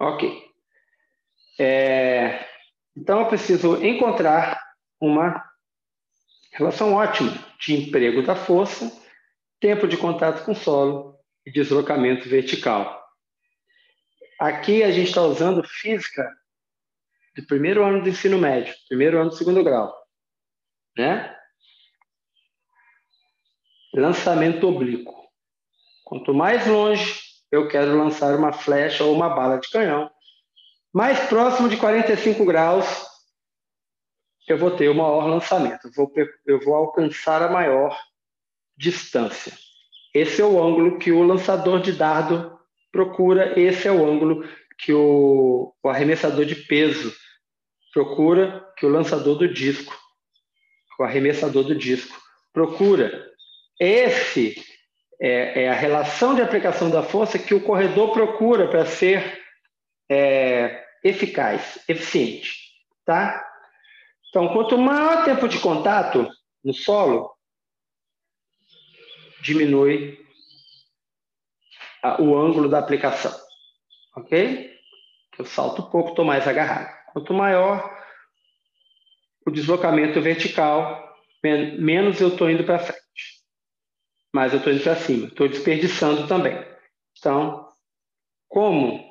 Ok. 0.00 0.50
É, 1.58 2.46
então, 2.96 3.20
eu 3.20 3.26
preciso 3.26 3.82
encontrar 3.84 4.60
uma 5.00 5.42
relação 6.52 6.94
ótima 6.94 7.32
de 7.60 7.74
emprego 7.74 8.22
da 8.22 8.34
força, 8.34 8.90
tempo 9.60 9.86
de 9.86 9.96
contato 9.96 10.44
com 10.44 10.52
o 10.52 10.56
solo 10.56 11.18
e 11.46 11.50
deslocamento 11.50 12.28
vertical. 12.28 13.02
Aqui 14.38 14.82
a 14.82 14.90
gente 14.90 15.08
está 15.08 15.22
usando 15.22 15.66
física 15.66 16.28
do 17.36 17.46
primeiro 17.46 17.84
ano 17.84 18.02
do 18.02 18.08
ensino 18.08 18.38
médio, 18.38 18.74
primeiro 18.88 19.18
ano 19.20 19.30
do 19.30 19.36
segundo 19.36 19.62
grau, 19.62 19.94
né? 20.96 21.34
Lançamento 23.94 24.66
oblíquo. 24.66 25.14
Quanto 26.04 26.32
mais 26.32 26.66
longe 26.66 27.20
eu 27.50 27.68
quero 27.68 27.96
lançar 27.96 28.34
uma 28.36 28.52
flecha 28.52 29.04
ou 29.04 29.14
uma 29.14 29.28
bala 29.28 29.58
de 29.58 29.68
canhão, 29.68 30.10
mais 30.92 31.18
próximo 31.28 31.68
de 31.68 31.76
45 31.76 32.44
graus 32.44 33.06
eu 34.48 34.58
vou 34.58 34.70
ter 34.72 34.88
o 34.88 34.94
maior 34.94 35.26
lançamento, 35.26 35.86
eu 35.86 35.92
vou, 35.92 36.12
eu 36.46 36.60
vou 36.60 36.74
alcançar 36.74 37.42
a 37.42 37.50
maior 37.50 37.98
distância. 38.76 39.52
Esse 40.14 40.42
é 40.42 40.44
o 40.44 40.62
ângulo 40.62 40.98
que 40.98 41.12
o 41.12 41.22
lançador 41.22 41.80
de 41.80 41.92
dardo 41.92 42.58
procura, 42.90 43.58
esse 43.58 43.88
é 43.88 43.92
o 43.92 44.04
ângulo 44.04 44.46
que 44.78 44.92
o, 44.92 45.74
o 45.82 45.88
arremessador 45.88 46.44
de 46.44 46.54
peso 46.54 47.14
procura 47.92 48.66
que 48.76 48.84
o 48.84 48.88
lançador 48.88 49.36
do 49.36 49.52
disco, 49.52 49.96
o 50.98 51.04
arremessador 51.04 51.64
do 51.64 51.74
disco, 51.74 52.20
procura. 52.52 53.31
Esse 53.78 54.54
é, 55.20 55.64
é 55.64 55.68
a 55.68 55.74
relação 55.74 56.34
de 56.34 56.42
aplicação 56.42 56.90
da 56.90 57.02
força 57.02 57.38
que 57.38 57.54
o 57.54 57.62
corredor 57.62 58.12
procura 58.12 58.68
para 58.68 58.86
ser 58.86 59.40
é, 60.10 60.84
eficaz, 61.02 61.78
eficiente, 61.88 62.56
tá? 63.04 63.48
Então, 64.28 64.48
quanto 64.52 64.78
maior 64.78 65.24
tempo 65.24 65.46
de 65.46 65.58
contato 65.58 66.28
no 66.64 66.72
solo, 66.72 67.30
diminui 69.42 70.18
a, 72.02 72.20
o 72.22 72.36
ângulo 72.36 72.68
da 72.68 72.78
aplicação, 72.78 73.34
ok? 74.16 74.72
Eu 75.38 75.44
salto 75.44 75.82
pouco, 75.90 76.10
estou 76.10 76.24
mais 76.24 76.46
agarrado. 76.46 76.90
Quanto 77.12 77.34
maior 77.34 78.02
o 79.46 79.50
deslocamento 79.50 80.20
vertical, 80.20 81.16
menos 81.42 82.20
eu 82.20 82.28
estou 82.28 82.50
indo 82.50 82.64
para 82.64 82.78
frente. 82.78 83.41
Mais 84.32 84.52
eu 84.52 84.58
estou 84.58 84.72
indo 84.72 84.82
para 84.82 84.96
cima. 84.96 85.28
Estou 85.28 85.48
desperdiçando 85.48 86.26
também. 86.26 86.58
Então, 87.18 87.68
como 88.48 89.04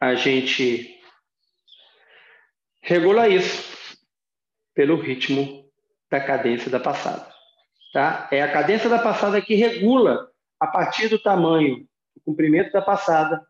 a 0.00 0.14
gente 0.14 0.98
regula 2.80 3.28
isso? 3.28 3.70
Pelo 4.74 4.96
ritmo 4.96 5.70
da 6.10 6.20
cadência 6.20 6.70
da 6.70 6.80
passada. 6.80 7.30
Tá? 7.92 8.28
É 8.32 8.42
a 8.42 8.50
cadência 8.50 8.88
da 8.88 8.98
passada 8.98 9.40
que 9.42 9.54
regula, 9.54 10.30
a 10.58 10.66
partir 10.66 11.08
do 11.08 11.18
tamanho, 11.18 11.86
do 12.14 12.22
comprimento 12.24 12.72
da 12.72 12.80
passada, 12.80 13.46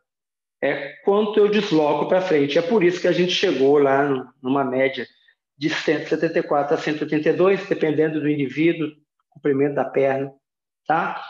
é 0.61 0.95
quanto 1.05 1.39
eu 1.39 1.49
desloco 1.49 2.09
para 2.09 2.21
frente. 2.21 2.59
É 2.59 2.63
por 2.63 2.83
isso 2.83 3.01
que 3.01 3.09
a 3.09 3.13
gente 3.13 3.33
chegou 3.33 3.79
lá 3.79 4.05
numa 4.43 4.65
média 4.65 5.07
de 5.57 5.71
174 5.71 6.75
a 6.75 6.79
182, 6.79 7.69
dependendo 7.69 8.21
do 8.21 8.29
indivíduo, 8.29 8.91
comprimento 9.29 9.75
da 9.75 9.85
perna, 9.85 10.33
tá? 10.87 11.23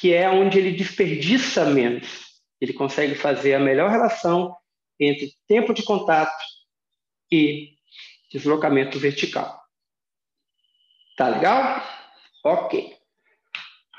que 0.00 0.14
é 0.14 0.28
onde 0.28 0.58
ele 0.58 0.72
desperdiça 0.72 1.64
menos. 1.64 2.28
Ele 2.60 2.72
consegue 2.72 3.14
fazer 3.14 3.54
a 3.54 3.60
melhor 3.60 3.90
relação 3.90 4.56
entre 4.98 5.32
tempo 5.46 5.74
de 5.74 5.82
contato 5.82 6.44
e 7.30 7.70
deslocamento 8.32 8.98
vertical. 8.98 9.60
Tá 11.16 11.28
legal? 11.28 11.82
Ok. 12.44 12.96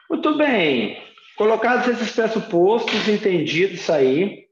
Muito 0.10 0.38
bem. 0.38 1.06
Colocados 1.38 1.88
esses 1.88 2.12
pressupostos, 2.14 3.08
entendidos 3.08 3.82
isso 3.82 3.92
aí, 3.92 4.48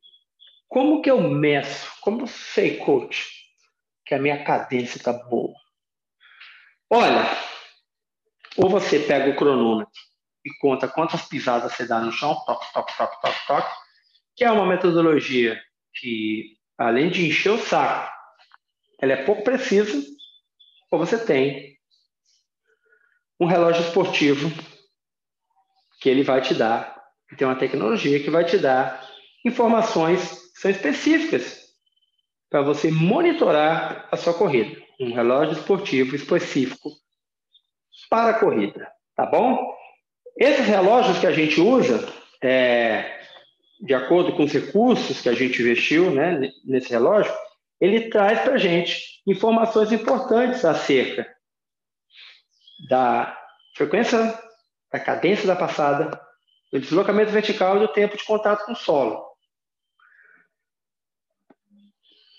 como 0.68 1.02
que 1.02 1.10
eu 1.10 1.22
meço? 1.22 1.90
Como 2.02 2.22
eu 2.22 2.28
sei, 2.28 2.78
coach, 2.78 3.26
que 4.06 4.14
a 4.14 4.20
minha 4.20 4.44
cadência 4.44 4.98
está 4.98 5.14
boa? 5.14 5.54
Olha, 6.90 7.26
ou 8.58 8.70
você 8.70 9.00
pega 9.00 9.30
o 9.30 9.36
cronômetro 9.36 10.07
e 10.48 10.58
conta 10.60 10.88
quantas 10.88 11.24
pisadas 11.24 11.74
você 11.74 11.86
dá 11.86 12.00
no 12.00 12.12
chão, 12.12 12.34
toque, 12.46 12.74
toque, 12.74 12.98
toque, 12.98 13.22
toque, 13.22 13.48
toque, 13.48 13.76
que 14.36 14.46
é 14.46 14.52
uma 14.52 14.66
metodologia 14.66 15.62
que, 15.94 16.58
além 16.78 17.10
de 17.10 17.28
encher 17.28 17.52
o 17.52 17.60
saco, 17.60 18.10
ela 19.02 19.14
é 19.14 19.26
pouco 19.26 19.44
precisa, 19.44 20.02
ou 20.92 21.00
você 21.00 21.24
tem 21.24 21.78
um 23.40 23.46
relógio 23.46 23.84
esportivo 23.84 24.50
que 26.00 26.10
ele 26.10 26.24
vai 26.24 26.42
te 26.42 26.54
dar, 26.54 26.96
tem 27.38 27.48
uma 27.48 27.58
tecnologia 27.58 28.24
que 28.24 28.30
vai 28.30 28.46
te 28.46 28.58
dar 28.58 29.06
informações 29.46 30.52
que 30.54 30.62
são 30.62 30.72
específicas 30.72 31.68
para 32.50 32.62
você 32.62 32.90
monitorar 32.90 34.08
a 34.12 34.16
sua 34.16 34.34
corrida. 34.34 34.82
Um 35.00 35.14
relógio 35.14 35.54
esportivo 35.54 36.16
específico 36.16 36.90
para 38.10 38.32
a 38.32 38.40
corrida, 38.40 38.90
tá 39.16 39.26
bom? 39.26 39.77
Esses 40.40 40.68
relógios 40.68 41.18
que 41.20 41.28
a 41.28 41.32
gente 41.32 41.60
usa, 41.60 42.08
é, 42.44 43.22
de 43.82 43.94
acordo 43.94 44.36
com 44.36 44.44
os 44.44 44.54
recursos 44.54 45.20
que 45.22 45.30
a 45.30 45.34
gente 45.34 45.62
investiu 45.62 46.12
né, 46.12 46.52
nesse 46.64 46.90
relógio, 46.90 47.34
ele 47.82 48.10
traz 48.10 48.42
para 48.42 48.54
a 48.54 48.58
gente 48.58 49.22
informações 49.26 49.92
importantes 49.92 50.64
acerca 50.64 51.28
da 52.88 53.36
frequência, 53.76 54.18
da 54.92 55.00
cadência 55.00 55.48
da 55.48 55.56
passada, 55.56 56.20
do 56.72 56.80
deslocamento 56.80 57.32
vertical 57.32 57.78
e 57.78 57.80
do 57.80 57.88
tempo 57.88 58.18
de 58.18 58.24
contato 58.24 58.66
com 58.66 58.74
o 58.74 58.76
solo. 58.76 59.26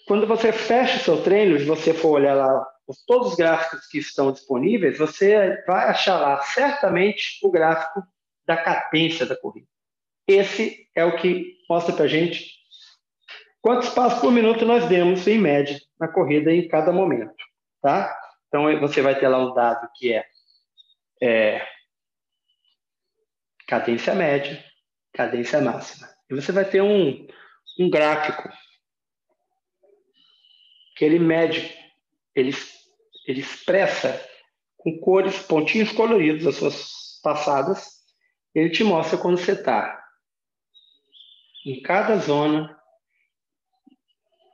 Quando 0.07 0.26
você 0.26 0.52
fecha 0.52 0.97
o 0.97 1.00
seu 1.00 1.23
treino, 1.23 1.59
se 1.59 1.64
você 1.64 1.93
for 1.93 2.12
olhar 2.12 2.35
lá 2.35 2.67
todos 3.07 3.33
os 3.33 3.37
gráficos 3.37 3.87
que 3.87 3.99
estão 3.99 4.33
disponíveis, 4.33 4.99
você 4.99 5.62
vai 5.66 5.88
achar 5.88 6.18
lá 6.18 6.40
certamente 6.40 7.38
o 7.42 7.50
gráfico 7.50 8.02
da 8.47 8.57
cadência 8.57 9.26
da 9.26 9.37
corrida. 9.37 9.68
Esse 10.26 10.88
é 10.95 11.04
o 11.04 11.16
que 11.16 11.59
mostra 11.68 11.95
para 11.95 12.04
a 12.04 12.09
gente 12.09 12.59
quantos 13.61 13.90
passos 13.90 14.21
por 14.21 14.33
minuto 14.33 14.64
nós 14.64 14.87
demos, 14.88 15.26
em 15.26 15.38
média, 15.38 15.78
na 16.00 16.09
corrida 16.09 16.52
em 16.52 16.66
cada 16.68 16.92
momento. 16.92 17.35
Tá? 17.83 18.18
Então, 18.47 18.64
você 18.80 19.02
vai 19.02 19.18
ter 19.18 19.28
lá 19.28 19.38
um 19.38 19.52
dado 19.52 19.88
que 19.95 20.12
é, 20.12 20.25
é 21.23 21.66
cadência 23.66 24.14
média, 24.14 24.64
cadência 25.12 25.61
máxima. 25.61 26.09
E 26.30 26.35
você 26.35 26.52
vai 26.52 26.64
ter 26.64 26.80
um, 26.80 27.26
um 27.78 27.90
gráfico 27.90 28.49
que 30.97 31.04
ele 31.04 31.18
mede, 31.18 31.75
ele, 32.35 32.52
ele 33.28 33.40
expressa 33.40 34.26
com 34.78 34.99
cores, 35.00 35.38
pontinhos 35.40 35.92
coloridos 35.92 36.47
as 36.47 36.54
suas 36.54 37.20
passadas, 37.23 37.99
ele 38.54 38.70
te 38.70 38.82
mostra 38.82 39.18
quando 39.18 39.37
você 39.37 39.52
está 39.52 40.02
em 41.66 41.82
cada 41.82 42.16
zona 42.16 42.75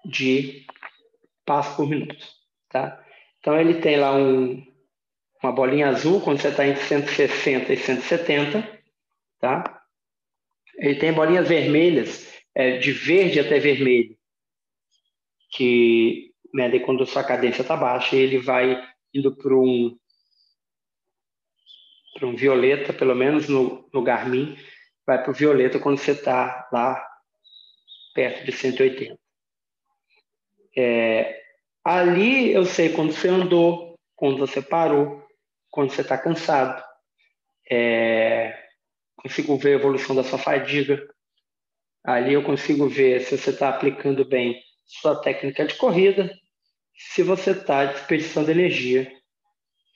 de 0.05 0.67
passo 1.47 1.77
por 1.77 1.89
minuto, 1.89 2.27
tá? 2.69 3.01
Então 3.39 3.59
ele 3.61 3.81
tem 3.81 3.97
lá 3.97 4.13
um, 4.17 4.61
uma 5.41 5.53
bolinha 5.53 5.89
azul 5.89 6.21
quando 6.21 6.41
você 6.41 6.49
está 6.49 6.67
em 6.67 6.75
160 6.75 7.73
e 7.73 7.77
170, 7.77 8.83
tá? 9.39 9.85
Ele 10.77 10.99
tem 10.99 11.13
bolinhas 11.13 11.47
vermelhas, 11.47 12.35
é, 12.53 12.79
de 12.79 12.91
verde 12.91 13.39
até 13.39 13.61
vermelho, 13.61 14.19
que 15.53 16.34
né, 16.55 16.79
quando 16.79 17.03
a 17.03 17.07
sua 17.07 17.25
cadência 17.25 17.63
está 17.63 17.77
baixa, 17.77 18.15
ele 18.15 18.39
vai 18.39 18.81
indo 19.13 19.35
para 19.35 19.55
um 19.55 19.99
para 22.15 22.29
um 22.29 22.37
violeta, 22.37 22.93
pelo 22.93 23.13
menos 23.13 23.49
no, 23.49 23.91
no 23.93 24.01
Garmin, 24.01 24.57
vai 25.05 25.21
para 25.21 25.33
o 25.33 25.35
violeta 25.35 25.81
quando 25.81 25.99
você 25.99 26.13
está 26.13 26.69
lá 26.73 27.05
perto 28.15 28.45
de 28.45 28.53
180. 28.53 29.19
É, 30.77 31.43
ali 31.85 32.53
eu 32.53 32.65
sei 32.65 32.93
quando 32.93 33.13
você 33.13 33.27
andou, 33.27 33.99
quando 34.15 34.39
você 34.39 34.63
parou, 34.63 35.27
quando 35.69 35.91
você 35.91 36.03
está 36.03 36.17
cansado. 36.17 36.81
É, 37.69 38.57
consigo 39.17 39.57
ver 39.57 39.73
a 39.73 39.79
evolução 39.81 40.15
da 40.15 40.23
sua 40.23 40.39
fadiga. 40.39 41.05
Ali 42.05 42.35
eu 42.35 42.45
consigo 42.45 42.89
ver 42.89 43.23
se 43.23 43.37
você 43.37 43.51
está 43.51 43.71
aplicando 43.71 44.25
bem 44.25 44.63
sua 44.87 45.21
técnica 45.21 45.67
de 45.67 45.75
corrida 45.75 46.31
se 46.97 47.23
você 47.23 47.51
está 47.51 47.85
desperdiçando 47.87 48.51
energia, 48.51 49.11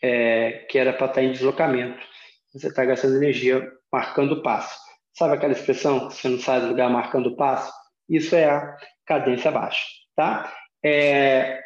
é, 0.03 0.67
que 0.71 0.79
era 0.79 0.93
para 0.93 1.07
estar 1.07 1.21
tá 1.21 1.23
em 1.23 1.33
deslocamento, 1.33 2.05
você 2.53 2.69
está 2.69 2.85
gastando 2.85 3.17
energia 3.17 3.71
marcando 3.93 4.43
passo. 4.43 4.79
Sabe 5.13 5.35
aquela 5.35 5.53
expressão, 5.53 6.11
você 6.11 6.29
não 6.29 6.39
sai 6.39 6.61
do 6.61 6.69
lugar 6.69 6.91
marcando 6.91 7.37
passo? 7.37 7.73
Isso 8.09 8.35
é 8.35 8.45
a 8.45 8.77
cadência 9.05 9.51
baixa, 9.51 9.85
tá? 10.15 10.53
É, 10.85 11.61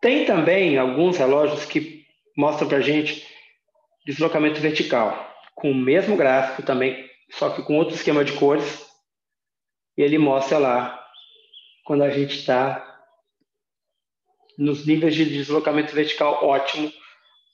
tem 0.00 0.24
também 0.24 0.78
alguns 0.78 1.18
relógios 1.18 1.64
que 1.64 2.04
mostram 2.36 2.68
para 2.68 2.80
gente 2.80 3.26
deslocamento 4.06 4.60
vertical, 4.60 5.28
com 5.54 5.70
o 5.70 5.74
mesmo 5.74 6.16
gráfico 6.16 6.62
também, 6.62 7.08
só 7.32 7.50
que 7.50 7.62
com 7.62 7.76
outro 7.76 7.94
esquema 7.94 8.24
de 8.24 8.32
cores, 8.32 8.86
e 9.96 10.02
ele 10.02 10.18
mostra 10.18 10.58
lá 10.58 11.04
quando 11.84 12.02
a 12.02 12.10
gente 12.10 12.38
está 12.38 12.89
nos 14.60 14.86
níveis 14.86 15.14
de 15.14 15.24
deslocamento 15.24 15.94
vertical 15.94 16.44
ótimo 16.44 16.92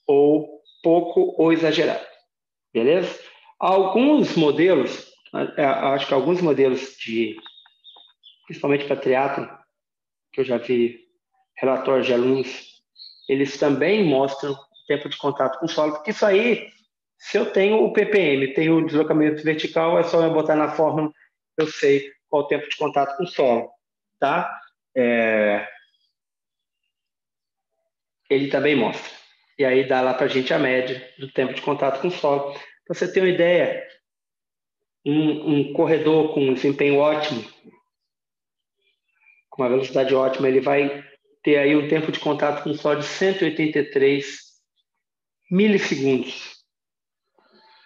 ou 0.08 0.60
pouco 0.82 1.40
ou 1.40 1.52
exagerado. 1.52 2.04
Beleza? 2.74 3.16
Alguns 3.60 4.34
modelos, 4.36 5.06
é, 5.56 5.64
acho 5.64 6.08
que 6.08 6.12
alguns 6.12 6.40
modelos 6.40 6.96
de, 6.98 7.36
principalmente 8.46 8.86
para 8.86 8.96
triatlo, 8.96 9.48
que 10.32 10.40
eu 10.40 10.44
já 10.44 10.58
vi 10.58 10.98
relatórios 11.56 12.06
de 12.06 12.12
alunos, 12.12 12.82
eles 13.28 13.56
também 13.56 14.04
mostram 14.04 14.56
tempo 14.88 15.08
de 15.08 15.16
contato 15.16 15.58
com 15.60 15.66
o 15.66 15.68
solo, 15.68 15.92
porque 15.92 16.10
isso 16.10 16.26
aí, 16.26 16.68
se 17.18 17.38
eu 17.38 17.52
tenho 17.52 17.84
o 17.84 17.92
ppm, 17.92 18.52
tenho 18.52 18.78
o 18.78 18.84
deslocamento 18.84 19.42
vertical, 19.42 19.98
é 19.98 20.02
só 20.02 20.22
eu 20.22 20.32
botar 20.32 20.56
na 20.56 20.70
fórmula, 20.70 21.10
eu 21.56 21.68
sei 21.68 22.10
qual 22.28 22.42
o 22.42 22.46
tempo 22.46 22.68
de 22.68 22.76
contato 22.76 23.16
com 23.16 23.24
o 23.24 23.28
solo, 23.28 23.70
tá? 24.18 24.60
É, 24.96 25.66
ele 28.28 28.48
também 28.48 28.74
mostra. 28.74 29.10
E 29.58 29.64
aí 29.64 29.86
dá 29.86 30.00
lá 30.00 30.14
para 30.14 30.26
a 30.26 30.28
gente 30.28 30.52
a 30.52 30.58
média 30.58 31.08
do 31.18 31.30
tempo 31.32 31.54
de 31.54 31.62
contato 31.62 32.00
com 32.00 32.08
o 32.08 32.10
solo. 32.10 32.52
Para 32.84 32.94
você 32.94 33.10
ter 33.10 33.20
uma 33.20 33.28
ideia, 33.28 33.86
um, 35.04 35.50
um 35.50 35.72
corredor 35.72 36.34
com 36.34 36.40
um 36.40 36.54
desempenho 36.54 36.98
ótimo, 36.98 37.42
com 39.48 39.62
uma 39.62 39.68
velocidade 39.68 40.14
ótima, 40.14 40.48
ele 40.48 40.60
vai 40.60 41.04
ter 41.42 41.56
aí 41.56 41.74
um 41.74 41.88
tempo 41.88 42.12
de 42.12 42.20
contato 42.20 42.62
com 42.62 42.70
o 42.70 42.74
solo 42.74 43.00
de 43.00 43.06
183 43.06 44.26
milissegundos. 45.50 46.56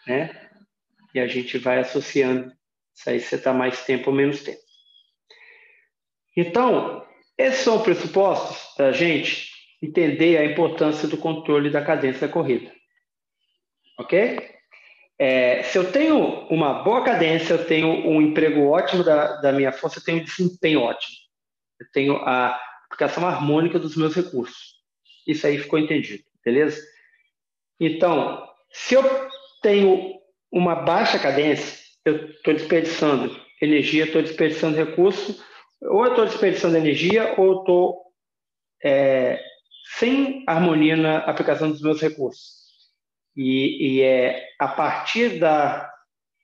Né? 0.07 0.51
E 1.15 1.21
a 1.21 1.27
gente 1.27 1.59
vai 1.59 1.79
associando 1.79 2.53
isso 2.95 3.09
aí, 3.09 3.21
você 3.21 3.37
está 3.37 3.53
mais 3.53 3.85
tempo 3.85 4.11
ou 4.11 4.17
menos 4.17 4.43
tempo. 4.43 4.61
Então, 6.37 7.07
esses 7.39 7.61
são 7.61 7.77
os 7.77 7.83
pressupostos 7.83 8.75
para 8.75 8.89
a 8.89 8.93
gente 8.93 9.50
entender 9.83 10.37
a 10.37 10.45
importância 10.45 11.09
do 11.09 11.17
controle 11.17 11.71
da 11.71 11.83
cadência 11.83 12.27
da 12.27 12.33
corrida. 12.33 12.73
Ok? 13.99 14.51
É, 15.19 15.63
se 15.65 15.77
eu 15.77 15.93
tenho 15.93 16.17
uma 16.49 16.83
boa 16.83 17.05
cadência, 17.05 17.55
eu 17.55 17.67
tenho 17.67 17.89
um 17.89 18.23
emprego 18.23 18.69
ótimo 18.69 19.05
da, 19.05 19.41
da 19.41 19.53
minha 19.53 19.73
força, 19.73 19.99
eu 19.99 20.05
tenho 20.05 20.21
um 20.21 20.25
desempenho 20.25 20.81
ótimo. 20.81 21.15
Eu 21.79 21.87
tenho 21.93 22.17
a 22.17 22.59
aplicação 22.87 23.27
harmônica 23.27 23.79
dos 23.79 23.97
meus 23.97 24.15
recursos. 24.15 24.81
Isso 25.27 25.47
aí 25.47 25.59
ficou 25.59 25.79
entendido, 25.79 26.25
beleza? 26.45 26.83
Então, 27.79 28.47
se 28.73 28.95
eu 28.95 29.03
tenho 29.63 30.19
uma 30.51 30.75
baixa 30.75 31.19
cadência, 31.19 31.79
eu 32.05 32.31
estou 32.31 32.55
desperdiçando 32.55 33.39
energia, 33.61 34.05
estou 34.05 34.23
desperdiçando 34.23 34.77
recurso, 34.77 35.45
ou 35.83 36.05
eu 36.05 36.11
estou 36.11 36.25
desperdiçando 36.25 36.77
energia, 36.77 37.35
ou 37.39 37.61
estou 37.61 38.03
é, 38.83 39.39
sem 39.99 40.45
harmonia 40.47 40.97
na 40.97 41.19
aplicação 41.19 41.71
dos 41.71 41.81
meus 41.81 42.01
recursos. 42.01 42.61
E, 43.37 43.97
e 43.99 44.03
é 44.03 44.49
a 44.59 44.69
partir 44.69 45.39
da 45.39 45.91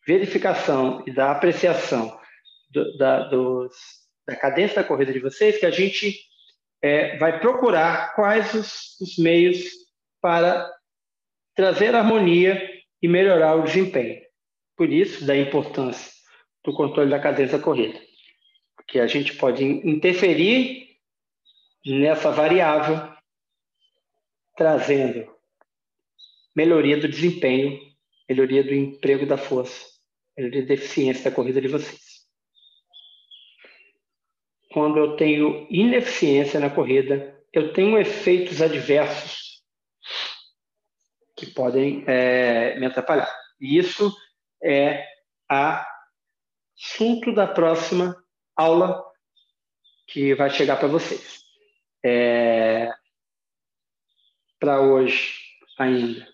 verificação 0.07 1.03
e 1.07 1.11
da 1.11 1.33
apreciação 1.33 2.19
do, 2.71 2.97
da, 2.97 3.29
dos, 3.29 3.75
da 4.27 4.37
cadência 4.37 4.83
da 4.83 4.89
corrida 4.89 5.13
de 5.13 5.19
vocês 5.19 5.59
que 5.59 5.67
a 5.67 5.71
gente 5.71 6.17
é, 6.83 7.17
vai 7.19 7.41
procurar 7.41 8.15
quais 8.15 8.55
os, 8.55 9.01
os 9.01 9.19
meios 9.19 9.65
para 10.21 10.71
trazer 11.55 11.95
harmonia 11.95 12.71
e 13.03 13.09
melhorar 13.09 13.57
o 13.57 13.65
desempenho. 13.65 14.21
por 14.77 14.93
isso 14.93 15.25
da 15.25 15.37
importância 15.37 16.13
do 16.65 16.73
controle 16.75 17.11
da 17.11 17.21
cadência 17.21 17.59
corrida, 17.59 17.99
porque 18.77 18.99
a 18.99 19.07
gente 19.07 19.37
pode 19.37 19.65
interferir 19.65 20.87
nessa 21.85 22.31
variável, 22.31 23.16
trazendo 24.57 25.31
melhoria 26.55 26.97
do 26.97 27.09
desempenho, 27.09 27.79
melhoria 28.29 28.65
do 28.65 28.75
emprego 28.75 29.27
da 29.27 29.37
força, 29.37 29.87
melhoria 30.37 30.67
da 30.67 30.75
eficiência 30.75 31.31
da 31.31 31.35
corrida 31.35 31.61
de 31.61 31.69
vocês. 31.69 32.01
Quando 34.73 34.99
eu 34.99 35.17
tenho 35.17 35.67
ineficiência 35.71 36.59
na 36.59 36.71
corrida, 36.71 37.39
eu 37.53 37.73
tenho 37.73 37.99
efeitos 37.99 38.61
adversos 38.61 39.63
que 41.37 41.47
podem 41.47 42.05
é, 42.07 42.79
me 42.79 42.87
atrapalhar. 42.87 43.31
E 43.61 43.79
isso 43.79 44.15
é 44.63 45.07
assunto 45.49 47.35
da 47.35 47.47
próxima 47.47 48.17
aula 48.55 49.05
que 50.09 50.35
vai 50.35 50.51
chegar 50.51 50.77
para 50.77 50.89
vocês. 50.89 51.43
É, 52.05 52.91
para 54.59 54.81
hoje 54.81 55.35
ainda, 55.79 56.27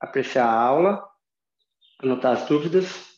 apreciar 0.00 0.46
a 0.46 0.60
aula, 0.60 1.08
anotar 2.00 2.32
as 2.32 2.46
dúvidas 2.46 3.08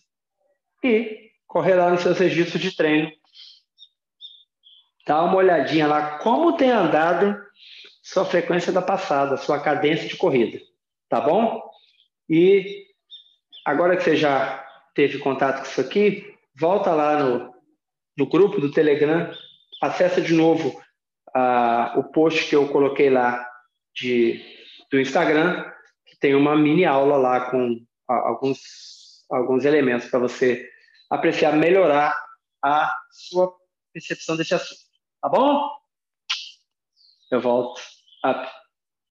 e 0.83 1.31
correr 1.47 1.75
lá 1.75 1.91
nos 1.91 2.01
seus 2.01 2.19
registros 2.19 2.61
de 2.61 2.75
treino. 2.75 3.11
Dá 5.07 5.23
uma 5.23 5.37
olhadinha 5.37 5.87
lá 5.87 6.19
como 6.19 6.57
tem 6.57 6.71
andado 6.71 7.41
sua 8.03 8.25
frequência 8.25 8.73
da 8.73 8.83
passada, 8.83 9.37
sua 9.37 9.61
cadência 9.61 10.09
de 10.09 10.17
corrida, 10.17 10.61
tá 11.09 11.21
bom? 11.21 11.63
E 12.29 12.87
agora 13.65 13.97
que 13.97 14.03
você 14.03 14.17
já 14.17 14.65
teve 14.95 15.19
contato 15.19 15.59
com 15.59 15.67
isso 15.67 15.81
aqui, 15.81 16.35
volta 16.59 16.93
lá 16.93 17.19
no, 17.19 17.55
no 18.17 18.27
grupo 18.27 18.61
do 18.61 18.71
Telegram, 18.71 19.31
acessa 19.83 20.21
de 20.21 20.35
novo 20.35 20.81
uh, 21.37 21.99
o 21.99 22.05
post 22.05 22.49
que 22.49 22.57
eu 22.57 22.69
coloquei 22.69 23.11
lá 23.11 23.50
de, 23.95 24.43
do 24.91 25.01
Instagram, 25.01 25.71
que 26.07 26.19
tem 26.19 26.35
uma 26.35 26.57
mini 26.57 26.85
aula 26.85 27.17
lá 27.17 27.51
com 27.51 27.85
alguns, 28.09 29.25
alguns 29.31 29.65
elementos 29.65 30.09
para 30.09 30.19
você 30.19 30.69
apreciar, 31.11 31.53
melhorar 31.57 32.17
a 32.63 32.97
sua 33.11 33.53
percepção 33.93 34.37
desse 34.37 34.55
assunto. 34.55 34.81
Tá 35.21 35.29
bom? 35.29 35.71
Eu 37.31 37.41
volto. 37.41 37.81
Up. 38.25 38.60